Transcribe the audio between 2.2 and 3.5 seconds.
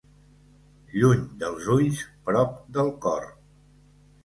prop del cor.